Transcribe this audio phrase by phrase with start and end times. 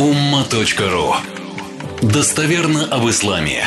[0.00, 1.12] umma.ru
[2.00, 3.64] Достоверно об исламе.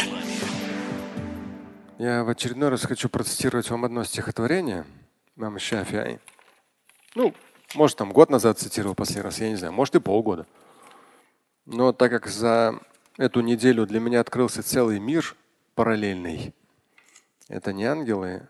[2.00, 4.88] Я в очередной раз хочу процитировать вам одно стихотворение
[5.36, 6.20] мамы Шафиай.
[7.14, 7.36] Ну,
[7.76, 10.48] может, там год назад цитировал последний раз, я не знаю, может и полгода.
[11.68, 12.80] Но так как за
[13.20, 15.36] эту неделю для меня открылся целый мир
[15.76, 16.56] параллельный,
[17.48, 18.48] это не ангелы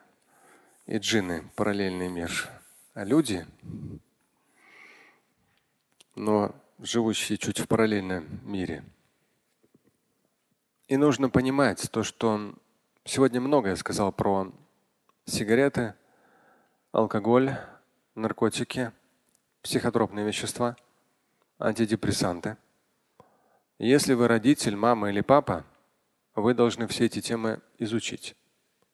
[0.85, 2.31] и джинны, параллельный мир,
[2.93, 3.45] а люди,
[6.15, 8.83] но живущие чуть в параллельном мире.
[10.87, 12.53] И нужно понимать то, что
[13.05, 14.51] сегодня многое сказал про
[15.25, 15.95] сигареты,
[16.91, 17.55] алкоголь,
[18.15, 18.91] наркотики,
[19.61, 20.75] психотропные вещества,
[21.57, 22.57] антидепрессанты.
[23.79, 25.65] Если вы родитель, мама или папа,
[26.35, 28.35] вы должны все эти темы изучить,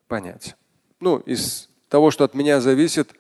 [0.08, 0.56] понять.
[1.00, 3.16] Ну, из того, что от меня зависит,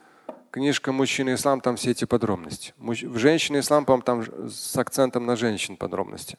[0.52, 2.74] книжка «Мужчина ислам», там все эти подробности.
[2.78, 6.38] В «Женщина ислам», по там с акцентом на женщин подробности.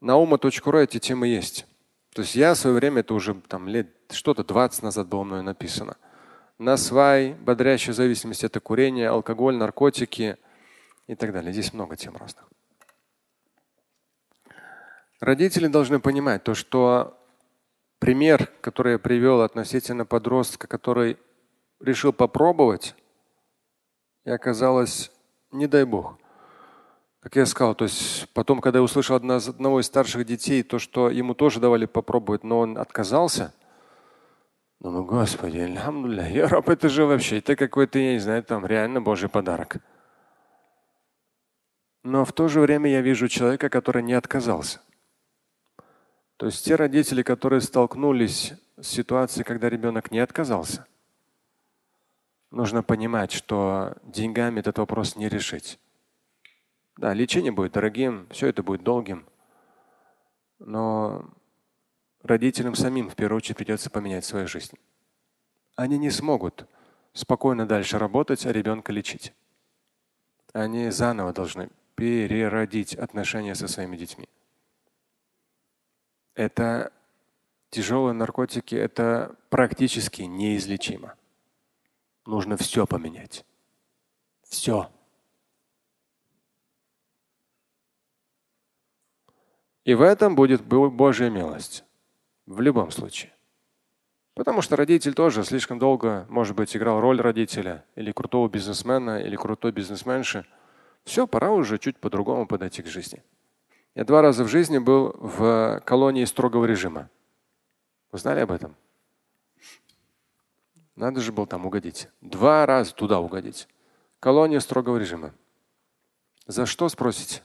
[0.00, 1.66] На ума.ру эти темы есть.
[2.14, 5.42] То есть я в свое время, это уже там лет что-то 20 назад было мной
[5.42, 5.96] написано.
[6.58, 10.36] На свай, бодрящая зависимость это курение, алкоголь, наркотики
[11.06, 11.52] и так далее.
[11.52, 12.44] Здесь много тем разных.
[15.20, 17.18] Родители должны понимать то, что
[17.98, 21.18] пример, который я привел относительно подростка, который
[21.80, 22.94] решил попробовать,
[24.24, 25.10] и оказалось,
[25.50, 26.18] не дай бог.
[27.20, 30.78] Как я сказал, то есть потом, когда я услышал одно, одного из старших детей, то,
[30.78, 33.52] что ему тоже давали попробовать, но он отказался,
[34.78, 39.02] думаю, Господи, альхамдулля, я раб, это же вообще, это какой-то, я не знаю, там реально
[39.02, 39.76] Божий подарок.
[42.02, 44.80] Но в то же время я вижу человека, который не отказался.
[46.38, 50.86] То есть те родители, которые столкнулись с ситуацией, когда ребенок не отказался,
[52.50, 55.78] нужно понимать, что деньгами этот вопрос не решить.
[56.96, 59.26] Да, лечение будет дорогим, все это будет долгим.
[60.58, 61.30] Но
[62.22, 64.76] родителям самим в первую очередь придется поменять свою жизнь.
[65.76, 66.66] Они не смогут
[67.12, 69.32] спокойно дальше работать, а ребенка лечить.
[70.52, 74.28] Они заново должны переродить отношения со своими детьми.
[76.34, 76.92] Это
[77.70, 81.14] тяжелые наркотики, это практически неизлечимо.
[82.30, 83.44] Нужно все поменять.
[84.44, 84.88] Все.
[89.84, 91.84] И в этом будет Божья милость.
[92.46, 93.32] В любом случае.
[94.34, 99.34] Потому что родитель тоже слишком долго, может быть, играл роль родителя или крутого бизнесмена, или
[99.34, 100.46] крутой бизнесменши.
[101.02, 103.24] Все, пора уже чуть по-другому подойти к жизни.
[103.96, 107.10] Я два раза в жизни был в колонии строгого режима.
[108.12, 108.76] Вы знали об этом?
[111.00, 112.10] Надо же было там угодить.
[112.20, 113.66] Два раза туда угодить.
[114.20, 115.32] Колония строгого режима.
[116.46, 117.40] За что спросите?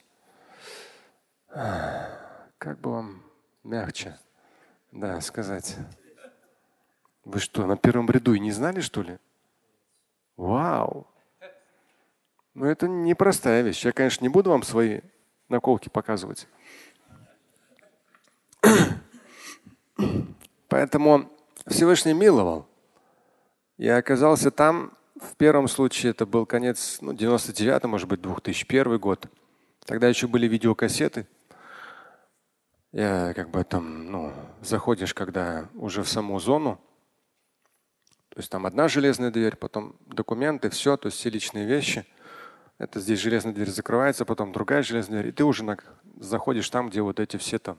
[2.58, 3.24] Как бы вам
[3.64, 4.20] мягче
[4.92, 5.78] да, сказать?
[7.24, 9.20] Вы что, на первом ряду и не знали, что ли?
[10.36, 11.08] Вау!
[12.56, 13.86] Ну это непростая вещь.
[13.86, 15.00] Я, конечно, не буду вам свои
[15.48, 16.50] наколки показывать.
[20.68, 21.32] Поэтому
[21.68, 22.68] Всевышний миловал.
[23.78, 24.94] Я оказался там.
[25.20, 29.28] В первом случае это был конец ну, 99 может быть, 2001 год.
[29.86, 31.28] Тогда еще были видеокассеты.
[32.92, 36.80] Я как бы там, ну, заходишь, когда уже в саму зону.
[38.30, 42.06] То есть там одна железная дверь, потом документы, все, то есть все личные вещи.
[42.78, 45.30] Это здесь железная дверь закрывается, потом другая железная дверь.
[45.30, 45.78] И ты уже на,
[46.20, 47.78] заходишь там, где вот эти все там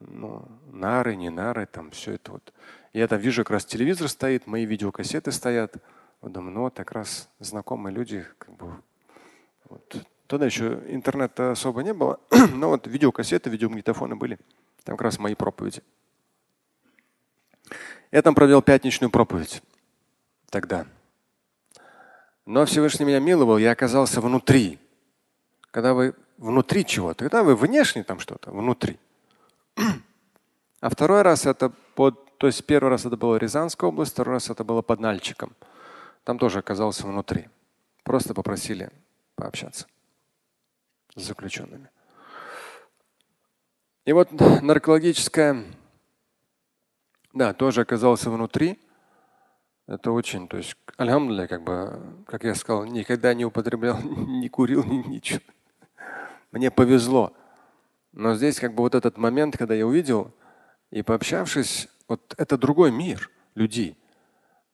[0.00, 2.52] ну, нары, не нары, там все это вот.
[2.94, 5.74] Я там вижу, как раз телевизор стоит, мои видеокассеты стоят.
[6.22, 8.72] Вот думаю, ну вот как раз знакомые люди, как бы
[9.68, 12.18] вот, Тогда еще интернета особо не было,
[12.54, 14.38] но вот видеокассеты, видеомагнитофоны были.
[14.84, 15.82] Там как раз мои проповеди.
[18.10, 19.62] Я там провел пятничную проповедь
[20.48, 20.86] тогда.
[22.46, 24.78] Но Всевышний меня миловал, я оказался внутри.
[25.70, 28.98] Когда вы внутри чего-то, когда вы внешне там что-то, внутри.
[30.80, 34.50] А второй раз это под, то есть первый раз это было Рязанская область, второй раз
[34.50, 35.56] это было под Нальчиком.
[36.24, 37.48] Там тоже оказался внутри.
[38.02, 38.90] Просто попросили
[39.34, 39.86] пообщаться
[41.16, 41.88] с заключенными.
[44.04, 44.30] И вот
[44.60, 45.64] наркологическая,
[47.32, 48.78] да, тоже оказался внутри.
[49.86, 54.84] Это очень, то есть, альхамдулля, как бы, как я сказал, никогда не употреблял, не курил,
[54.84, 55.40] ни, ничего.
[56.52, 57.32] Мне повезло.
[58.12, 60.30] Но здесь как бы вот этот момент, когда я увидел
[60.90, 63.96] и пообщавшись, вот это другой мир людей.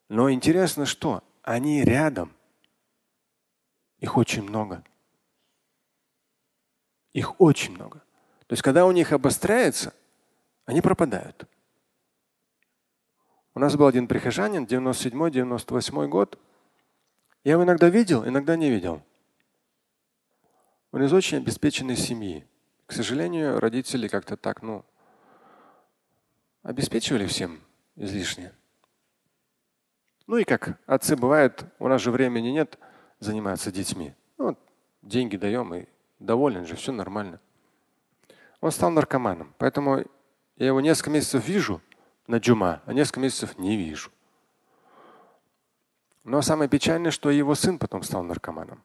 [0.09, 2.33] Но интересно, что они рядом.
[3.99, 4.83] Их очень много.
[7.13, 7.99] Их очень много.
[8.47, 9.93] То есть, когда у них обостряется,
[10.65, 11.47] они пропадают.
[13.53, 16.39] У нас был один прихожанин, 97-98 год.
[17.43, 19.03] Я его иногда видел, иногда не видел.
[20.91, 22.45] Он из очень обеспеченной семьи.
[22.85, 24.85] К сожалению, родители как-то так, ну,
[26.63, 27.61] обеспечивали всем
[27.95, 28.53] излишне.
[30.27, 32.77] Ну и как отцы бывают, у нас же времени нет
[33.19, 34.13] заниматься детьми.
[34.37, 34.57] Ну,
[35.01, 35.85] деньги даем и
[36.19, 37.39] доволен же, все нормально.
[38.61, 39.53] Он стал наркоманом.
[39.57, 40.03] Поэтому
[40.57, 41.81] я его несколько месяцев вижу
[42.27, 44.11] на джума, а несколько месяцев не вижу.
[46.23, 48.83] Но самое печальное, что его сын потом стал наркоманом.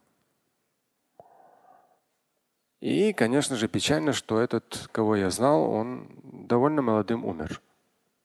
[2.81, 7.61] И, конечно же, печально, что этот, кого я знал, он довольно молодым умер.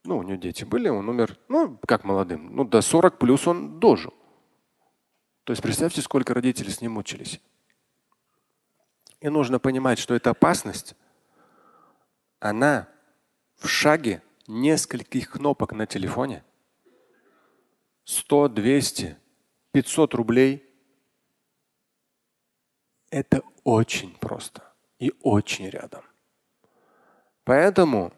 [0.03, 3.79] Ну, у него дети были, он умер, ну, как молодым, ну, до 40 плюс он
[3.79, 4.13] дожил.
[5.43, 7.39] То есть представьте, сколько родителей с ним мучились.
[9.19, 10.95] И нужно понимать, что эта опасность,
[12.39, 12.87] она
[13.57, 16.43] в шаге нескольких кнопок на телефоне.
[18.05, 19.17] 100, 200,
[19.71, 20.67] 500 рублей.
[23.11, 24.63] Это очень просто
[24.99, 26.03] и очень рядом.
[27.43, 28.13] Поэтому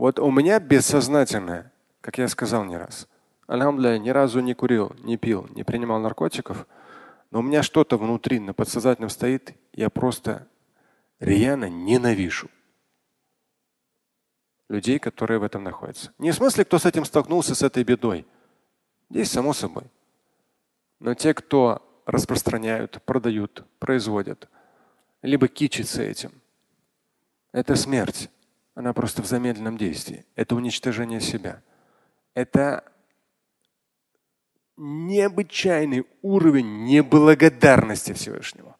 [0.00, 1.70] вот у меня бессознательное,
[2.00, 3.06] как я сказал не раз,
[3.46, 6.66] Альхамдулillah, ни разу не курил, не пил, не принимал наркотиков,
[7.30, 10.48] но у меня что-то внутри на подсознательном стоит, я просто
[11.18, 12.48] рьяно ненавижу
[14.70, 16.14] людей, которые в этом находятся.
[16.16, 18.26] Не в смысле, кто с этим столкнулся, с этой бедой.
[19.10, 19.84] Здесь само собой.
[20.98, 24.48] Но те, кто распространяют, продают, производят,
[25.20, 26.32] либо кичится этим,
[27.52, 28.30] это смерть.
[28.80, 30.24] Она просто в замедленном действии.
[30.36, 31.62] Это уничтожение себя.
[32.32, 32.82] Это
[34.78, 38.78] необычайный уровень неблагодарности Всевышнего.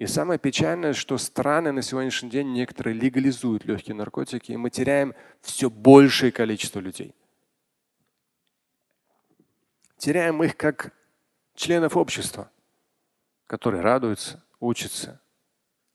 [0.00, 5.14] И самое печальное, что страны на сегодняшний день некоторые легализуют легкие наркотики, и мы теряем
[5.42, 7.14] все большее количество людей.
[9.96, 10.92] Теряем их как
[11.54, 12.50] членов общества,
[13.46, 15.20] которые радуются, учатся,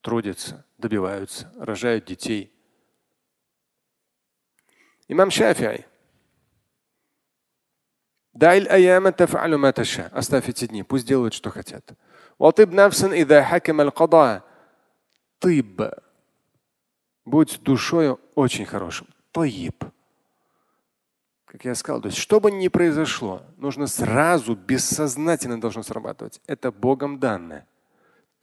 [0.05, 2.53] трудятся, добиваются, рожают детей.
[5.07, 5.87] Имам Шафиай.
[8.31, 10.11] Дайль аяма тафалю маташа.
[10.13, 11.93] Оставь эти дни, пусть делают, что хотят.
[12.37, 14.41] Ватыб нафсан ида хакам аль
[15.39, 15.81] Тыб.
[17.25, 19.07] Будь душою очень хорошим.
[19.31, 19.85] Тыб.
[21.45, 26.41] Как я сказал, то есть, что бы ни произошло, нужно сразу, бессознательно должно срабатывать.
[26.45, 27.65] Это Богом данное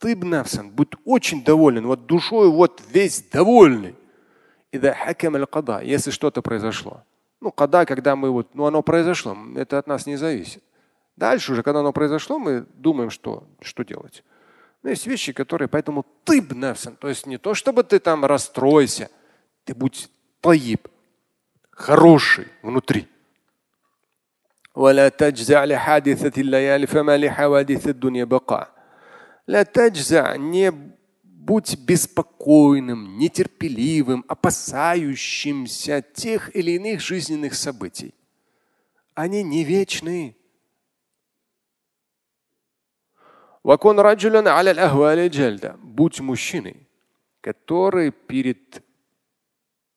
[0.02, 3.94] Ты бнавсан, будь очень доволен, вот душой вот весь довольный.
[4.70, 4.94] И да
[5.82, 7.02] если что-то произошло.
[7.40, 10.62] Ну, когда, когда мы вот, ну оно произошло, это от нас не зависит.
[11.16, 14.22] Дальше уже, когда оно произошло, мы думаем, что, что делать.
[14.82, 19.10] Но есть вещи, которые, поэтому ты бневсен, то есть не то, чтобы ты там расстройся,
[19.64, 20.88] ты будь таиб,
[21.70, 23.08] хороший внутри.
[24.78, 28.71] ولا تجزع لحادثة الليالي فما لحوادث الدنيا بقاء.
[29.47, 30.71] Ля таджза, не
[31.23, 38.13] будь беспокойным, нетерпеливым, опасающимся тех или иных жизненных событий.
[39.13, 40.37] Они не вечны.
[43.63, 46.87] Вакон раджулян аля Будь мужчиной,
[47.41, 48.83] который перед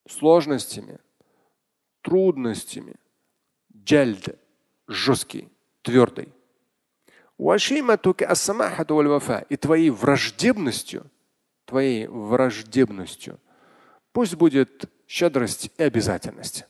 [0.09, 0.99] сложностями,
[2.01, 2.95] трудностями,
[3.73, 4.37] джальд,
[4.87, 5.49] жесткий,
[5.81, 6.33] твердый.
[9.49, 11.09] И твоей враждебностью,
[11.65, 13.39] твоей враждебностью,
[14.11, 16.65] пусть будет щедрость и обязательность.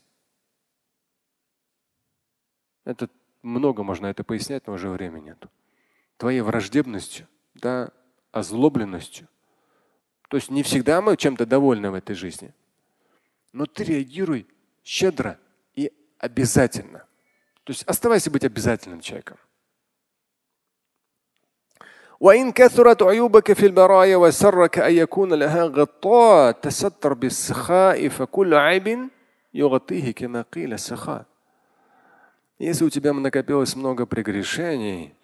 [2.84, 3.10] Это
[3.42, 5.48] много можно это пояснять, но уже времени нет
[6.18, 7.92] твоей враждебностью, да,
[8.32, 9.28] озлобленностью.
[10.30, 12.54] То есть не всегда мы чем-то довольны в этой жизни.
[13.54, 14.48] Но ты реагируй
[14.84, 15.40] щедро
[15.76, 17.06] и обязательно.
[17.64, 19.38] То есть оставайся быть обязательным человеком.
[22.21, 29.09] وإن كثرت عيوبك في البرايا وسرك أن يكون لها غطاء تستر بالسخاء فكل عيب
[29.55, 31.27] يغطيه كما قيل السخاء.
[32.59, 35.15] Если у тебя накопилось много прегрешений,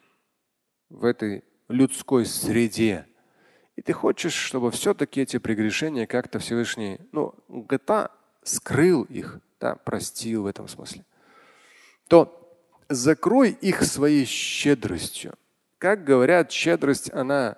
[0.91, 3.07] в этой людской среде.
[3.77, 8.11] И ты хочешь, чтобы все-таки эти прегрешения как-то Всевышний, ну, ГТА
[8.43, 11.05] скрыл их, да, простил в этом смысле,
[12.09, 12.35] то
[12.89, 15.35] закрой их своей щедростью.
[15.84, 17.58] Как говорят, щедрость, она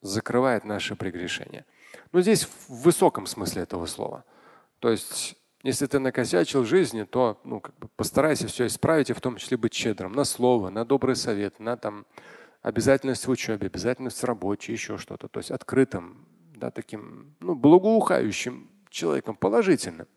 [0.00, 1.64] закрывает наши прегрешения.
[2.10, 4.24] Но здесь в высоком смысле этого слова.
[4.80, 9.12] То есть, если ты накосячил в жизни, то ну, как бы постарайся все исправить, и
[9.12, 12.06] в том числе быть щедрым на слово, на добрый совет, на там,
[12.60, 15.28] обязательность в учебе, обязательность в работе, еще что-то.
[15.28, 20.08] То есть открытым, да, таким ну, благоухающим человеком, положительным.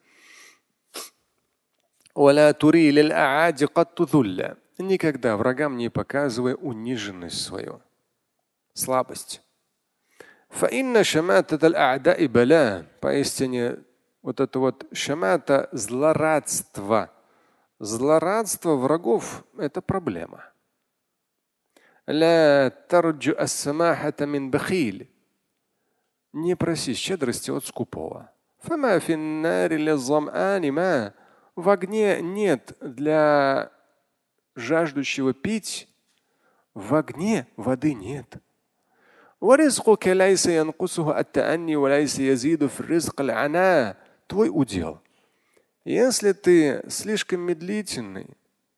[4.78, 7.82] Никогда врагам не показывая униженность свою,
[8.74, 9.42] слабость.
[13.00, 13.78] Поистине
[14.22, 17.12] вот это вот шамата злорадство.
[17.80, 20.46] Злорадство врагов– это проблема.
[26.34, 28.32] Не проси щедрости от скупого.
[31.56, 33.73] В огне нет для
[34.56, 35.88] жаждущего пить,
[36.74, 38.38] в огне воды нет.
[44.28, 45.02] Твой удел.
[45.86, 48.28] Если ты слишком медлительный,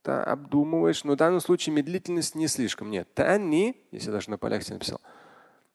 [0.01, 2.89] то обдумываешь, но в данном случае медлительность не слишком.
[2.89, 5.00] Нет, тани, если даже на полях написал,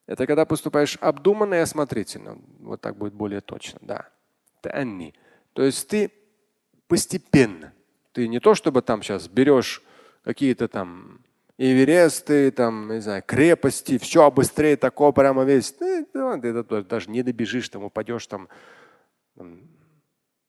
[0.07, 2.39] это когда поступаешь обдуманно и осмотрительно.
[2.59, 4.09] Вот так будет более точно, да.
[4.61, 5.15] Та они.
[5.53, 6.11] То есть ты
[6.89, 7.73] постепенно.
[8.13, 9.83] Ты не то, чтобы там сейчас берешь
[10.23, 11.25] какие-то там
[11.63, 15.73] Эвересты, там, не знаю, крепости, все быстрее, такого прямо весь.
[15.73, 18.49] Ты, ты даже не добежишь, там упадешь там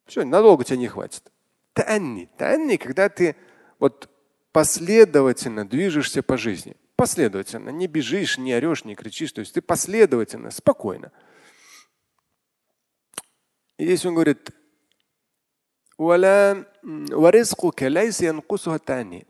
[0.06, 1.32] все, надолго тебя не хватит.
[1.74, 2.30] Таанни.
[2.38, 3.36] Таанни, когда ты
[3.80, 4.10] вот
[4.52, 6.76] последовательно движешься по жизни.
[6.96, 7.70] Последовательно.
[7.70, 9.32] Не бежишь, не орешь, не кричишь.
[9.32, 11.12] То есть ты последовательно, спокойно.
[13.78, 14.52] И здесь он говорит,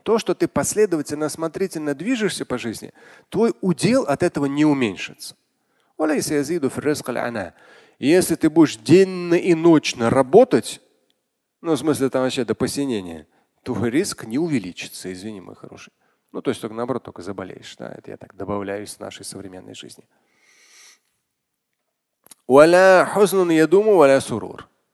[0.03, 2.93] то, что ты последовательно, осмотрительно движешься по жизни,
[3.27, 5.35] твой удел от этого не уменьшится.
[7.99, 10.81] Если ты будешь денно и ночно работать,
[11.59, 13.27] ну, в смысле, там вообще до посинения,
[13.63, 15.91] твой риск не увеличится, извини, мой хороший.
[16.31, 17.75] Ну, то есть только наоборот, только заболеешь.
[17.77, 17.91] Да?
[17.91, 20.05] Это я так добавляю из нашей современной жизни.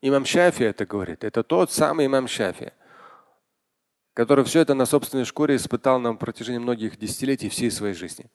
[0.07, 1.23] Имам Шафи это говорит.
[1.23, 2.73] Это тот самый имам Шафи,
[4.13, 8.25] который все это на собственной шкуре испытал на протяжении многих десятилетий всей своей жизни.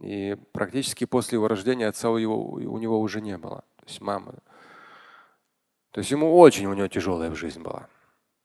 [0.00, 4.34] И практически после его рождения отца у, его, у него уже не было есть мама.
[5.90, 7.88] То есть ему очень у него тяжелая жизнь была.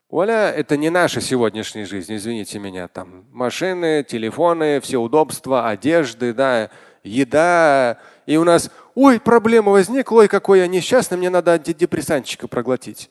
[0.09, 2.87] Оля, это не наша сегодняшняя жизнь, извините меня.
[2.87, 6.69] Там машины, телефоны, все удобства, одежды, да,
[7.03, 7.99] еда.
[8.25, 13.09] И у нас, ой, проблема возникла, ой, какой я несчастный, мне надо антидепрессантчика проглотить.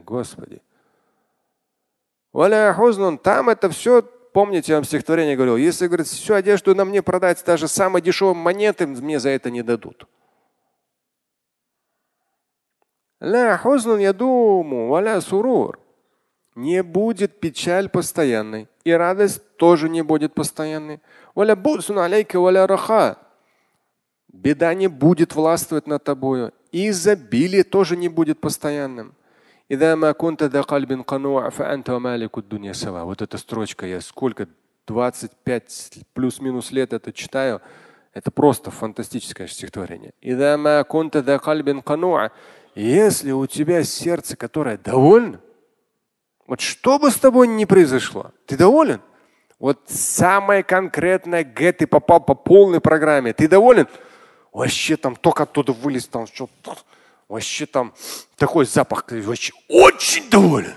[0.00, 0.60] Господи.
[3.18, 4.02] Там это все
[4.36, 8.34] Помните, я вам стихотворение говорил, если, говорит, всю одежду на мне продать, даже самые дешевые
[8.34, 10.06] монеты мне за это не дадут
[16.56, 21.00] не будет печаль постоянной, и радость тоже не будет постоянной.
[24.32, 29.14] Беда не будет властвовать над тобою, и изобилие тоже не будет постоянным.
[33.04, 34.48] Вот эта строчка, я сколько,
[34.86, 37.60] 25 плюс-минус лет это читаю,
[38.14, 40.12] это просто фантастическое стихотворение.
[42.74, 45.40] Если у тебя сердце, которое довольно,
[46.46, 49.00] вот что бы с тобой ни произошло, ты доволен?
[49.58, 53.88] Вот самое конкретное Г, ты попал по полной программе, ты доволен?
[54.52, 56.76] Вообще там только оттуда вылез, там что-то
[57.28, 57.92] Вообще там
[58.36, 60.74] такой запах, вообще очень доволен.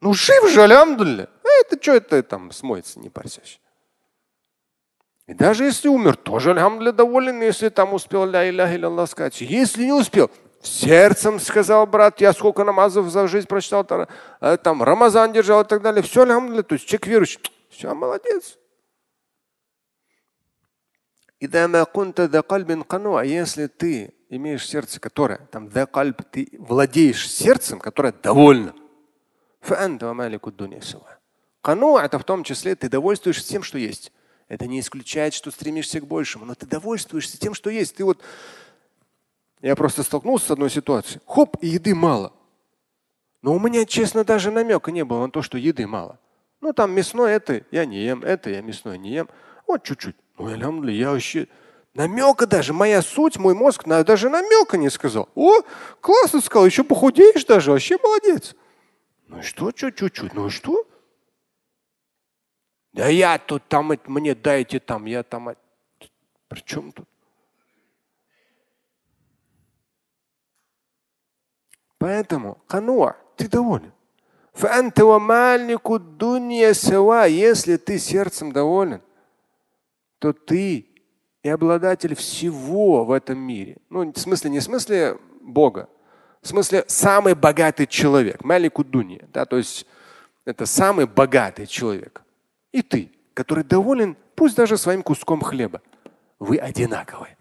[0.00, 1.28] Ну жив же, алямдулля.
[1.42, 3.40] А это что это там смоется, не парься.
[5.26, 9.40] И даже если умер, тоже алямдулля доволен, если там успел ля илля сказать.
[9.40, 10.30] Если не успел,
[10.62, 13.86] сердцем сказал брат, я сколько намазов за жизнь прочитал,
[14.40, 16.02] э, там Рамазан держал и так далее.
[16.02, 17.40] Все, алямдулля, то есть человек верующий.
[17.70, 18.58] Все, молодец.
[21.40, 28.74] Если ты имеешь сердце, которое, там, ты владеешь сердцем, которое довольно.
[31.62, 34.12] Кану это в том числе ты довольствуешься тем, что есть.
[34.48, 37.96] Это не исключает, что стремишься к большему, но ты довольствуешься тем, что есть.
[37.96, 38.20] Ты вот,
[39.62, 41.20] я просто столкнулся с одной ситуацией.
[41.26, 42.32] Хоп, и еды мало.
[43.42, 46.18] Но у меня, честно, даже намека не было на то, что еды мало.
[46.60, 49.28] Ну там мясное это я не ем, это я мясное не ем.
[49.66, 50.16] Вот чуть-чуть.
[50.38, 50.48] Ну,
[50.88, 51.48] я вообще
[51.98, 55.28] Намека даже, моя суть, мой мозг даже намека не сказал.
[55.34, 55.62] О,
[56.00, 58.54] классно сказал, еще похудеешь даже, вообще молодец.
[59.26, 60.86] Ну что, чуть-чуть, ну что?
[62.92, 65.56] Да я тут там, мне дайте там, я там.
[66.46, 67.08] При чем тут?
[71.98, 73.92] Поэтому, кануа, ты доволен.
[77.26, 79.02] Если ты сердцем доволен,
[80.18, 80.88] то ты
[81.42, 83.76] и обладатель всего в этом мире.
[83.90, 85.88] Ну, в смысле, не в смысле Бога,
[86.42, 89.86] в смысле самый богатый человек, Малику Дуни, да, то есть
[90.44, 92.22] это самый богатый человек.
[92.72, 95.80] И ты, который доволен, пусть даже своим куском хлеба.
[96.38, 97.36] Вы одинаковы.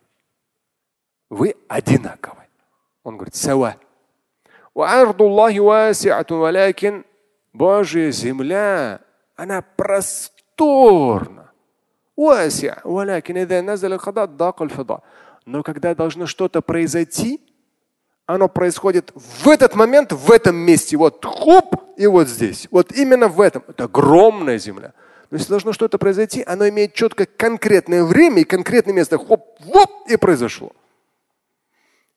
[1.30, 2.44] Вы одинаковы.
[3.04, 3.78] Он говорит, сава.
[7.54, 9.02] Божья земля,
[9.36, 11.52] она просторна.
[15.46, 17.42] Но когда должно что-то произойти,
[18.28, 20.96] оно происходит в этот момент, в этом месте.
[20.96, 22.68] Вот хоп, и вот здесь.
[22.70, 23.64] Вот именно в этом.
[23.68, 24.94] Это огромная земля.
[25.32, 29.18] Но если должно что-то произойти, оно имеет четко конкретное время и конкретное место.
[29.18, 30.72] Хоп, воп, и произошло.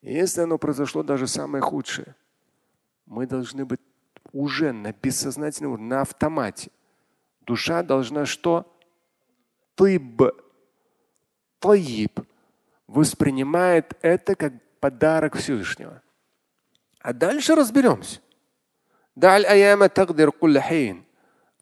[0.02, 2.14] Если оно произошло даже самое худшее,
[3.10, 3.80] мы должны быть
[4.32, 6.70] уже на бессознательном уровне, на автомате.
[7.40, 8.72] Душа должна что?
[9.74, 10.22] Тыб.
[11.58, 12.20] Таиб.
[12.86, 16.02] Воспринимает это как подарок Всевышнего.
[17.00, 18.20] А дальше разберемся.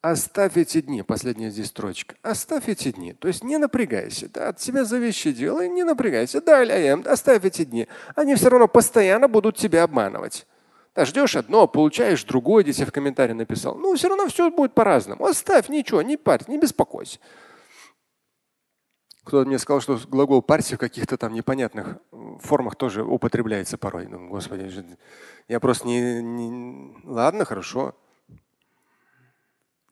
[0.02, 2.14] Оставь эти дни, последняя здесь строчка.
[2.20, 3.14] Оставь эти дни.
[3.14, 4.28] То есть не напрягайся.
[4.28, 6.40] Да, от себя зависящее дело, и не напрягайся.
[6.46, 7.88] Аям, оставь эти дни.
[8.14, 10.46] Они все равно постоянно будут тебя обманывать.
[10.98, 13.76] Да, ждешь одно, получаешь другое, здесь я в комментарии написал.
[13.76, 15.26] Ну, все равно все будет по-разному.
[15.26, 17.20] Оставь, ничего, не парься, не беспокойся.
[19.22, 21.98] Кто-то мне сказал, что глагол парься в каких-то там непонятных
[22.40, 24.08] формах тоже употребляется порой.
[24.08, 24.68] Ну, господи,
[25.46, 26.96] я просто не, не...
[27.04, 27.94] Ладно, хорошо.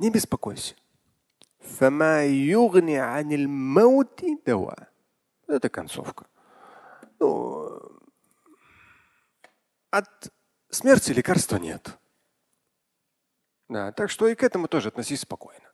[0.00, 0.74] Не беспокойся.
[5.46, 6.26] Это концовка.
[7.20, 7.80] Ну,
[9.92, 10.32] от
[10.70, 11.98] смерти лекарства нет.
[13.68, 15.72] Да, так что и к этому тоже относись спокойно.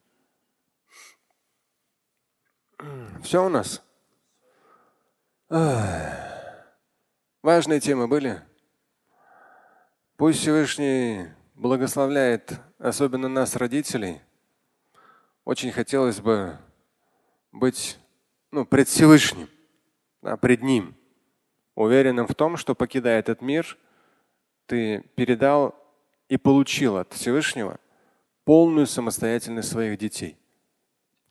[3.23, 3.83] Все у нас.
[7.43, 8.43] Важные темы были.
[10.17, 14.21] Пусть Всевышний благословляет особенно нас, родителей.
[15.45, 16.59] Очень хотелось бы
[17.53, 17.99] быть
[18.51, 19.49] ну, пред Всевышним,
[20.21, 20.97] да, пред Ним,
[21.75, 23.79] уверенным в том, что покидая этот мир,
[24.67, 25.75] ты передал
[26.29, 27.79] и получил от Всевышнего
[28.45, 30.37] полную самостоятельность своих детей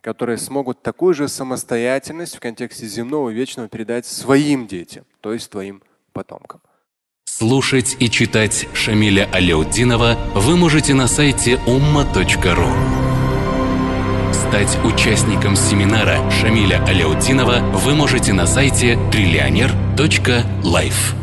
[0.02, 5.82] которые смогут такую же самостоятельность в контексте земного вечного передать своим детям, то есть твоим
[6.12, 6.62] потомкам.
[7.26, 12.68] Слушать и читать Шамиля Аляутдинова вы можете на сайте umma.ru.
[14.34, 21.21] Стать участником семинара Шамиля Аляутдинова вы можете на сайте триллионер.life.